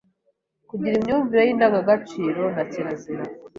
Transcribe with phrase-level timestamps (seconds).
[0.69, 3.23] kugira imyumvire y’indangagaciro na kirazira